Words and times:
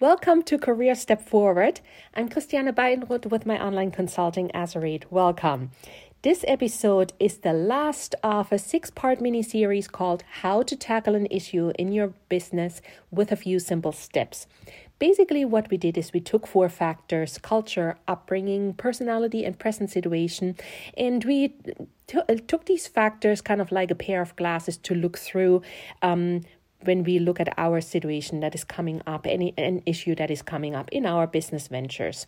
Welcome 0.00 0.44
to 0.44 0.56
Career 0.56 0.94
Step 0.94 1.20
Forward. 1.20 1.82
I'm 2.14 2.30
Christiane 2.30 2.72
Beidenroth 2.72 3.26
with 3.26 3.44
my 3.44 3.62
online 3.62 3.90
consulting 3.90 4.48
Azerate. 4.54 5.04
Welcome. 5.10 5.72
This 6.22 6.42
episode 6.48 7.12
is 7.20 7.36
the 7.36 7.52
last 7.52 8.14
of 8.22 8.50
a 8.50 8.58
six 8.58 8.88
part 8.88 9.20
mini 9.20 9.42
series 9.42 9.88
called 9.88 10.24
How 10.40 10.62
to 10.62 10.74
Tackle 10.74 11.14
an 11.14 11.26
Issue 11.30 11.72
in 11.78 11.92
Your 11.92 12.14
Business 12.30 12.80
with 13.10 13.30
a 13.30 13.36
Few 13.36 13.58
Simple 13.58 13.92
Steps. 13.92 14.46
Basically, 14.98 15.44
what 15.44 15.70
we 15.70 15.76
did 15.76 15.98
is 15.98 16.14
we 16.14 16.20
took 16.20 16.46
four 16.46 16.70
factors 16.70 17.36
culture, 17.36 17.98
upbringing, 18.08 18.72
personality, 18.72 19.44
and 19.44 19.58
present 19.58 19.90
situation 19.90 20.56
and 20.96 21.24
we 21.24 21.56
t- 22.06 22.36
took 22.48 22.64
these 22.64 22.86
factors 22.86 23.42
kind 23.42 23.60
of 23.60 23.70
like 23.70 23.90
a 23.90 23.94
pair 23.94 24.22
of 24.22 24.34
glasses 24.36 24.78
to 24.78 24.94
look 24.94 25.18
through. 25.18 25.60
Um, 26.00 26.40
when 26.82 27.04
we 27.04 27.18
look 27.18 27.40
at 27.40 27.52
our 27.56 27.80
situation 27.80 28.40
that 28.40 28.54
is 28.54 28.64
coming 28.64 29.02
up, 29.06 29.26
any 29.26 29.54
an 29.56 29.82
issue 29.86 30.14
that 30.14 30.30
is 30.30 30.42
coming 30.42 30.74
up 30.74 30.88
in 30.90 31.06
our 31.06 31.26
business 31.26 31.68
ventures. 31.68 32.26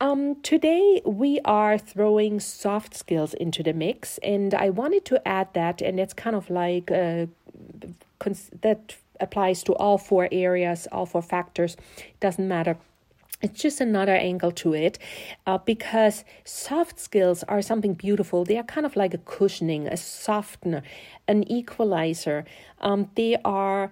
Um, 0.00 0.42
today 0.42 1.00
we 1.04 1.38
are 1.44 1.78
throwing 1.78 2.40
soft 2.40 2.94
skills 2.96 3.34
into 3.34 3.62
the 3.62 3.72
mix, 3.72 4.18
and 4.18 4.52
I 4.52 4.70
wanted 4.70 5.04
to 5.06 5.28
add 5.28 5.48
that, 5.54 5.80
and 5.80 6.00
it's 6.00 6.12
kind 6.12 6.34
of 6.34 6.50
like 6.50 6.90
uh, 6.90 7.26
cons- 8.18 8.50
that 8.62 8.96
applies 9.20 9.62
to 9.62 9.74
all 9.74 9.98
four 9.98 10.28
areas, 10.32 10.88
all 10.90 11.06
four 11.06 11.22
factors. 11.22 11.76
It 11.98 12.18
doesn't 12.18 12.48
matter 12.48 12.76
it's 13.42 13.60
just 13.60 13.80
another 13.80 14.14
angle 14.14 14.52
to 14.52 14.74
it 14.74 14.98
uh, 15.46 15.58
because 15.58 16.24
soft 16.44 16.98
skills 16.98 17.42
are 17.44 17.62
something 17.62 17.94
beautiful 17.94 18.44
they 18.44 18.56
are 18.56 18.64
kind 18.64 18.86
of 18.86 18.96
like 18.96 19.14
a 19.14 19.18
cushioning 19.18 19.86
a 19.88 19.96
softener 19.96 20.82
an 21.28 21.50
equalizer 21.50 22.44
um, 22.80 23.10
they 23.14 23.36
are 23.44 23.90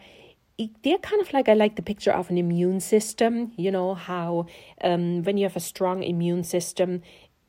they're 0.83 0.99
kind 0.99 1.23
of 1.23 1.33
like 1.33 1.49
I 1.49 1.55
like 1.55 1.77
the 1.77 1.83
picture 1.83 2.13
of 2.13 2.31
an 2.31 2.39
immune 2.39 2.81
system. 2.81 3.53
You 3.57 3.71
know 3.71 3.95
how 3.95 4.47
um, 4.83 5.23
when 5.23 5.39
you 5.39 5.45
have 5.45 5.57
a 5.57 5.61
strong 5.61 6.03
immune 6.03 6.45
system, 6.45 7.03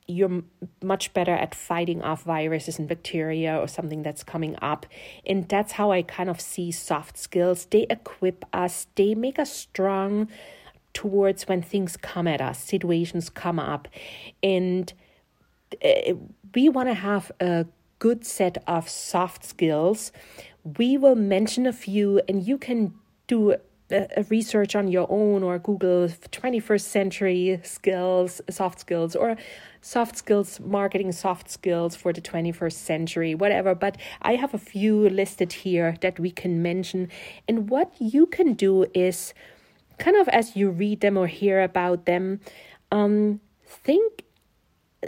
you're 0.08 0.44
much 0.82 1.14
better 1.14 1.34
at 1.34 1.56
fighting 1.56 2.02
off 2.02 2.24
viruses 2.24 2.80
and 2.80 2.88
bacteria 2.88 3.58
or 3.58 3.68
something 3.68 4.02
that's 4.02 4.24
coming 4.24 4.56
up. 4.62 4.86
And 5.26 5.48
that's 5.48 5.74
how 5.74 5.92
I 5.92 6.04
kind 6.04 6.30
of 6.30 6.40
see 6.40 6.72
soft 6.72 7.18
skills. 7.18 7.66
They 7.66 7.86
equip 7.90 8.46
us, 8.54 8.88
they 8.96 9.16
make 9.16 9.40
us 9.40 9.52
strong 9.52 10.30
towards 11.02 11.48
when 11.48 11.64
things 11.64 11.98
come 11.98 12.28
at 12.28 12.42
us, 12.42 12.60
situations 12.60 13.28
come 13.28 13.58
up. 13.58 13.88
And 14.44 14.94
uh, 15.84 16.14
we 16.54 16.70
want 16.70 16.90
to 16.90 16.94
have 16.94 17.32
a 17.40 17.66
good 17.98 18.24
set 18.24 18.64
of 18.68 18.88
soft 18.88 19.44
skills. 19.44 20.12
We 20.78 20.98
will 20.98 21.16
mention 21.16 21.66
a 21.66 21.74
few, 21.74 22.22
and 22.30 22.44
you 22.44 22.60
can 22.60 22.94
do 23.26 23.56
a 23.90 24.24
research 24.30 24.76
on 24.76 24.90
your 24.90 25.08
own 25.10 25.42
or 25.42 25.58
Google 25.58 26.08
21st 26.08 26.82
century 26.82 27.60
skills, 27.64 28.40
soft 28.48 28.80
skills, 28.80 29.16
or 29.16 29.36
soft 29.82 30.16
skills, 30.16 30.60
marketing 30.60 31.12
soft 31.12 31.50
skills 31.50 31.96
for 31.96 32.14
the 32.14 32.22
21st 32.22 32.74
century, 32.74 33.34
whatever. 33.34 33.74
But 33.74 33.98
I 34.22 34.36
have 34.36 34.54
a 34.54 34.60
few 34.60 35.10
listed 35.10 35.52
here 35.52 35.96
that 36.02 36.20
we 36.20 36.30
can 36.30 36.62
mention. 36.62 37.10
And 37.48 37.72
what 37.72 37.92
you 38.00 38.28
can 38.28 38.54
do 38.54 38.86
is 38.94 39.34
kind 40.02 40.18
of 40.18 40.28
as 40.30 40.56
you 40.56 40.70
read 40.70 41.00
them 41.00 41.16
or 41.18 41.28
hear 41.28 41.62
about 41.62 42.06
them, 42.06 42.42
um, 42.92 43.40
think 43.66 44.24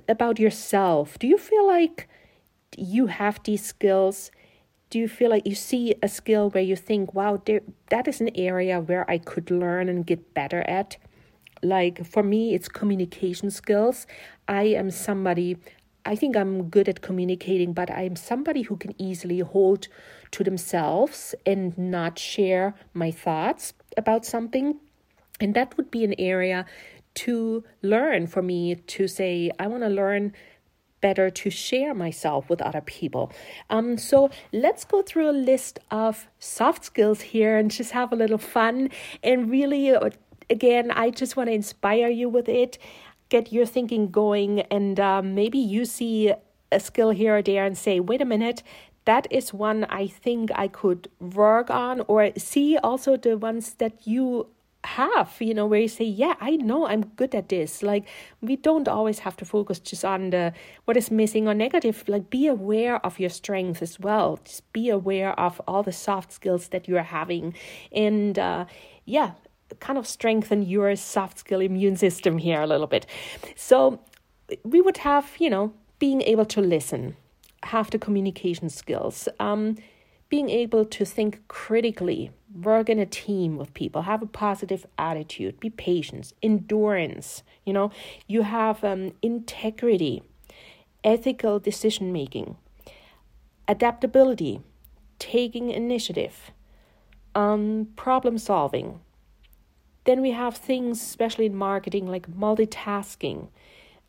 about 0.07 0.39
yourself. 0.39 1.17
Do 1.19 1.27
you 1.27 1.37
feel 1.37 1.67
like 1.67 2.07
you 2.77 3.07
have 3.07 3.41
these 3.43 3.65
skills? 3.65 4.31
do 4.93 4.99
you 4.99 5.07
feel 5.07 5.31
like 5.31 5.47
you 5.47 5.55
see 5.55 5.95
a 6.03 6.07
skill 6.07 6.51
where 6.51 6.61
you 6.61 6.75
think, 6.75 7.15
wow, 7.15 7.41
there, 7.47 7.61
that 7.89 8.07
is 8.07 8.21
an 8.21 8.29
area 8.35 8.79
where 8.79 9.09
I 9.09 9.17
could 9.17 9.49
learn 9.49 9.89
and 9.89 10.05
get 10.05 10.35
better 10.35 10.61
at? 10.69 10.97
Like 11.63 12.05
for 12.05 12.21
me, 12.21 12.53
it's 12.53 12.69
communication 12.69 13.49
skills. 13.49 14.05
I 14.47 14.65
am 14.65 14.91
somebody, 14.91 15.57
I 16.05 16.15
think 16.15 16.35
I'm 16.35 16.69
good 16.69 16.89
at 16.89 17.01
communicating, 17.01 17.73
but 17.73 17.89
I'm 17.89 18.15
somebody 18.15 18.63
who 18.63 18.75
can 18.75 18.93
easily 19.01 19.39
hold 19.39 19.87
to 20.31 20.43
themselves 20.43 21.33
and 21.45 21.77
not 21.77 22.19
share 22.19 22.75
my 22.93 23.11
thoughts 23.11 23.73
about 23.95 24.25
something. 24.25 24.79
And 25.39 25.53
that 25.55 25.77
would 25.77 25.91
be 25.91 26.03
an 26.03 26.15
area 26.19 26.65
to 27.15 27.63
learn 27.81 28.27
for 28.27 28.41
me 28.41 28.75
to 28.75 29.07
say, 29.07 29.51
I 29.59 29.67
want 29.67 29.83
to 29.83 29.89
learn 29.89 30.33
better 31.01 31.29
to 31.29 31.49
share 31.49 31.93
myself 31.93 32.49
with 32.49 32.61
other 32.61 32.81
people. 32.81 33.31
Um, 33.69 33.97
so 33.97 34.29
let's 34.53 34.85
go 34.85 35.01
through 35.01 35.29
a 35.29 35.37
list 35.51 35.79
of 35.91 36.27
soft 36.39 36.85
skills 36.85 37.21
here 37.21 37.57
and 37.57 37.69
just 37.69 37.91
have 37.91 38.13
a 38.13 38.15
little 38.15 38.37
fun. 38.37 38.89
And 39.21 39.51
really, 39.51 39.91
uh, 39.91 40.09
again, 40.49 40.91
I 40.91 41.09
just 41.09 41.35
want 41.35 41.49
to 41.49 41.53
inspire 41.53 42.07
you 42.07 42.29
with 42.29 42.47
it, 42.47 42.77
get 43.33 43.51
your 43.51 43.65
thinking 43.65 44.03
going, 44.11 44.61
and 44.77 44.99
um, 44.99 45.33
maybe 45.33 45.57
you 45.57 45.85
see 45.85 46.31
a 46.71 46.79
skill 46.79 47.09
here 47.09 47.37
or 47.37 47.41
there 47.41 47.65
and 47.65 47.75
say, 47.75 47.99
wait 47.99 48.21
a 48.21 48.29
minute, 48.35 48.61
that 49.05 49.25
is 49.31 49.51
one 49.51 49.85
I 49.85 50.05
think 50.05 50.51
I 50.53 50.67
could 50.67 51.09
work 51.19 51.69
on, 51.71 51.95
or 52.07 52.31
see 52.37 52.77
also 52.77 53.17
the 53.17 53.35
ones 53.35 53.65
that 53.81 54.05
you 54.05 54.47
have, 54.83 55.31
you 55.39 55.53
know, 55.53 55.65
where 55.65 55.79
you 55.79 55.87
say, 55.87 56.05
Yeah, 56.05 56.35
I 56.39 56.51
know 56.57 56.85
I'm 56.85 57.05
good 57.19 57.33
at 57.33 57.49
this. 57.49 57.81
Like, 57.81 58.05
we 58.41 58.55
don't 58.55 58.87
always 58.87 59.19
have 59.19 59.35
to 59.37 59.45
focus 59.45 59.79
just 59.79 60.05
on 60.05 60.29
the 60.29 60.53
what 60.85 60.97
is 60.97 61.09
missing 61.09 61.47
or 61.47 61.53
negative. 61.53 62.03
Like, 62.07 62.29
be 62.29 62.47
aware 62.47 62.97
of 63.05 63.19
your 63.19 63.29
strengths 63.29 63.81
as 63.81 63.99
well. 63.99 64.39
Just 64.43 64.71
be 64.73 64.89
aware 64.89 65.31
of 65.39 65.61
all 65.67 65.83
the 65.83 65.91
soft 65.91 66.31
skills 66.31 66.67
that 66.69 66.87
you're 66.87 67.09
having. 67.19 67.55
And 67.91 68.37
uh, 68.37 68.65
yeah, 69.05 69.31
kind 69.79 69.97
of 69.97 70.07
strengthen 70.07 70.63
your 70.63 70.95
soft 70.95 71.39
skill 71.39 71.61
immune 71.61 71.95
system 71.95 72.37
here 72.37 72.61
a 72.61 72.67
little 72.67 72.87
bit. 72.87 73.05
So, 73.55 73.99
we 74.63 74.81
would 74.81 74.97
have, 74.97 75.31
you 75.39 75.49
know, 75.49 75.73
being 75.99 76.21
able 76.21 76.45
to 76.45 76.61
listen, 76.61 77.15
have 77.63 77.89
the 77.89 77.97
communication 77.97 78.69
skills. 78.69 79.27
Um, 79.39 79.77
being 80.33 80.49
able 80.49 80.83
to 80.83 81.05
think 81.05 81.47
critically, 81.47 82.31
work 82.61 82.89
in 82.89 82.97
a 82.97 83.05
team 83.05 83.55
with 83.55 83.71
people, 83.75 84.01
have 84.01 84.23
a 84.23 84.25
positive 84.25 84.83
attitude, 84.97 85.59
be 85.59 85.69
patient, 85.69 86.33
endurance, 86.41 87.43
you 87.65 87.71
know, 87.71 87.91
you 88.27 88.41
have 88.41 88.83
um, 88.83 89.11
integrity, 89.21 90.23
ethical 91.03 91.59
decision 91.59 92.11
making, 92.11 92.57
adaptability, 93.67 94.59
taking 95.19 95.69
initiative, 95.69 96.51
um, 97.35 97.87
problem 97.95 98.39
solving. 98.39 98.99
Then 100.05 100.21
we 100.21 100.31
have 100.31 100.57
things, 100.57 101.01
especially 101.01 101.45
in 101.45 101.55
marketing, 101.55 102.07
like 102.07 102.29
multitasking. 102.29 103.47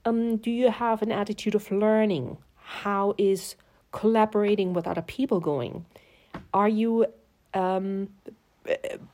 Um, 0.05 0.37
do 0.37 0.51
you 0.51 0.71
have 0.71 1.03
an 1.03 1.13
attitude 1.13 1.55
of 1.55 1.71
learning? 1.71 2.37
How 2.57 3.15
is 3.17 3.55
collaborating 3.93 4.73
with 4.73 4.87
other 4.87 5.03
people 5.03 5.41
going? 5.41 5.87
Are 6.53 6.69
you 6.69 7.07
um, 7.55 8.09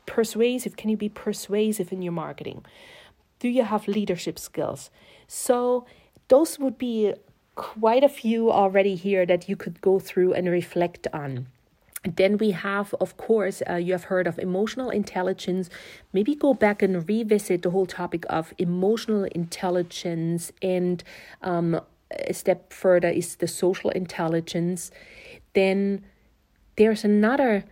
persuasive? 0.07 0.77
Can 0.77 0.91
you 0.91 0.97
be 0.97 1.09
persuasive 1.09 1.93
in 1.93 2.03
your 2.03 2.13
marketing? 2.13 2.65
Do 3.39 3.49
you 3.49 3.65
have 3.65 3.89
leadership 3.89 4.39
skills? 4.39 4.91
So, 5.27 5.87
those 6.29 6.59
would 6.59 6.79
be 6.79 7.15
quite 7.57 8.05
a 8.05 8.09
few 8.09 8.51
already 8.51 8.95
here 8.95 9.27
that 9.27 9.49
you 9.49 9.57
could 9.57 9.81
go 9.81 9.99
through 9.99 10.33
and 10.33 10.49
reflect 10.49 11.07
on. 11.13 11.47
Then 12.05 12.38
we 12.38 12.53
have, 12.53 12.94
of 12.94 13.16
course, 13.19 13.62
uh, 13.69 13.75
you 13.75 13.93
have 13.93 14.05
heard 14.05 14.27
of 14.27 14.38
emotional 14.38 14.88
intelligence. 14.88 15.69
Maybe 16.12 16.34
go 16.34 16.55
back 16.55 16.81
and 16.81 17.06
revisit 17.06 17.62
the 17.62 17.71
whole 17.71 17.84
topic 17.84 18.25
of 18.31 18.55
emotional 18.56 19.25
intelligence. 19.25 20.50
And 20.62 21.05
um, 21.43 21.81
a 22.10 22.33
step 22.33 22.72
further 22.72 23.09
is 23.09 23.37
the 23.37 23.47
social 23.47 23.91
intelligence. 23.91 24.91
Then 25.53 26.05
there's 26.77 27.05
another 27.05 27.65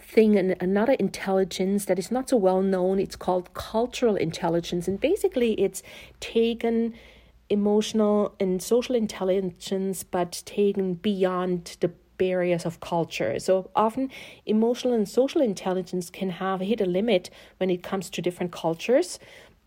thing 0.00 0.36
and 0.36 0.56
another 0.60 0.94
intelligence 0.94 1.84
that 1.84 1.98
is 1.98 2.10
not 2.10 2.28
so 2.30 2.36
well 2.36 2.62
known 2.62 2.98
it's 2.98 3.16
called 3.16 3.52
cultural 3.54 4.16
intelligence 4.16 4.88
and 4.88 4.98
basically 4.98 5.52
it's 5.52 5.82
taken 6.20 6.94
emotional 7.50 8.34
and 8.40 8.62
social 8.62 8.94
intelligence 8.94 10.02
but 10.02 10.42
taken 10.46 10.94
beyond 10.94 11.76
the 11.80 11.92
barriers 12.24 12.64
of 12.70 12.74
culture 12.92 13.32
so 13.48 13.54
often 13.74 14.04
emotional 14.46 14.94
and 14.98 15.08
social 15.08 15.40
intelligence 15.40 16.06
can 16.18 16.30
have 16.42 16.60
hit 16.60 16.80
a 16.80 16.90
limit 16.98 17.30
when 17.58 17.70
it 17.70 17.82
comes 17.90 18.10
to 18.10 18.18
different 18.26 18.52
cultures 18.52 19.18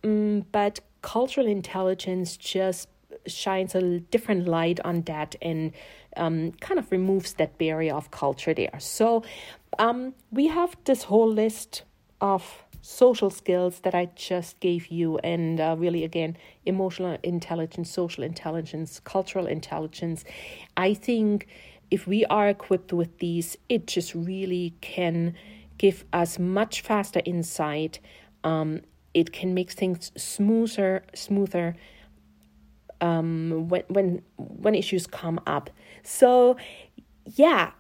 um, 0.03 0.45
but 0.51 0.79
cultural 1.01 1.47
intelligence 1.47 2.37
just 2.37 2.87
shines 3.27 3.75
a 3.75 3.99
different 3.99 4.47
light 4.47 4.79
on 4.83 5.01
that 5.03 5.35
and 5.41 5.71
um, 6.17 6.51
kind 6.53 6.79
of 6.79 6.91
removes 6.91 7.33
that 7.33 7.57
barrier 7.57 7.93
of 7.93 8.11
culture 8.11 8.53
there. 8.53 8.79
So 8.79 9.23
um, 9.79 10.13
we 10.31 10.47
have 10.47 10.75
this 10.85 11.03
whole 11.03 11.31
list 11.31 11.83
of 12.21 12.63
social 12.81 13.29
skills 13.29 13.79
that 13.81 13.95
I 13.95 14.09
just 14.15 14.59
gave 14.59 14.87
you, 14.87 15.17
and 15.19 15.59
uh, 15.59 15.75
really, 15.79 16.03
again, 16.03 16.35
emotional 16.65 17.17
intelligence, 17.23 17.89
social 17.89 18.23
intelligence, 18.23 18.99
cultural 18.99 19.47
intelligence. 19.47 20.25
I 20.75 20.93
think 20.93 21.47
if 21.93 22.07
we 22.07 22.25
are 22.25 22.47
equipped 22.49 22.91
with 22.91 23.19
these, 23.19 23.57
it 23.69 23.87
just 23.87 24.15
really 24.15 24.73
can 24.81 25.35
give 25.77 26.05
us 26.11 26.39
much 26.39 26.81
faster 26.81 27.21
insight 27.25 27.99
um, 28.43 28.81
it 29.13 29.31
can 29.31 29.53
make 29.53 29.71
things 29.71 30.11
smoother, 30.17 31.03
smoother 31.13 31.75
um, 33.01 33.67
when 33.67 33.83
when 33.87 34.21
when 34.37 34.75
issues 34.75 35.07
come 35.07 35.39
up. 35.45 35.69
So, 36.03 36.57
yeah, 37.25 37.71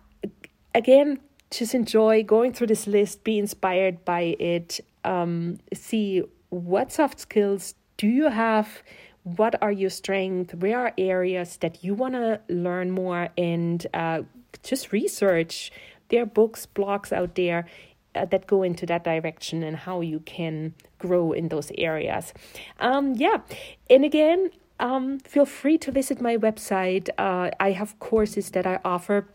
again, 0.75 1.19
just 1.49 1.73
enjoy 1.73 2.23
going 2.23 2.53
through 2.53 2.67
this 2.67 2.87
list, 2.87 3.23
be 3.23 3.39
inspired 3.39 4.05
by 4.05 4.35
it, 4.39 4.79
um, 5.03 5.57
see 5.73 6.23
what 6.49 6.91
soft 6.91 7.19
skills 7.19 7.75
do 7.97 8.07
you 8.07 8.29
have 8.29 8.83
what 9.23 9.61
are 9.61 9.71
your 9.71 9.89
strengths? 9.89 10.53
Where 10.55 10.79
are 10.79 10.93
areas 10.97 11.57
that 11.57 11.83
you 11.83 11.93
want 11.93 12.13
to 12.15 12.41
learn 12.49 12.91
more? 12.91 13.29
And 13.37 13.85
uh, 13.93 14.23
just 14.63 14.91
research. 14.91 15.71
There 16.09 16.23
are 16.23 16.27
books 16.27 16.67
blogs 16.67 17.11
out 17.11 17.35
there 17.35 17.65
uh, 18.15 18.25
that 18.25 18.47
go 18.47 18.63
into 18.63 18.85
that 18.85 19.03
direction 19.03 19.63
and 19.63 19.77
how 19.77 20.01
you 20.01 20.19
can 20.19 20.73
grow 20.99 21.31
in 21.31 21.49
those 21.49 21.71
areas. 21.77 22.33
Um, 22.79 23.13
yeah. 23.15 23.37
And 23.89 24.05
again 24.05 24.51
um, 24.79 25.19
feel 25.19 25.45
free 25.45 25.77
to 25.79 25.91
visit 25.91 26.19
my 26.21 26.37
website. 26.37 27.09
Uh, 27.17 27.51
i 27.59 27.71
have 27.71 27.97
courses 27.99 28.49
that 28.51 28.65
i 28.65 28.79
offer. 28.83 29.27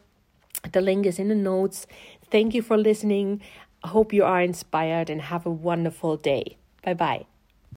The 0.73 0.81
link 0.81 1.07
is 1.07 1.19
in 1.19 1.29
the 1.29 1.35
notes. 1.35 1.87
Thank 2.31 2.55
you 2.55 2.63
for 2.63 2.77
listening. 2.77 3.41
I 3.83 3.89
hope 3.89 4.13
you 4.13 4.25
are 4.25 4.43
inspired 4.43 5.09
and 5.09 5.23
have 5.23 5.47
a 5.47 5.51
wonderful 5.51 6.17
day. 6.17 6.57
Bye 6.83 6.95
bye 6.95 7.38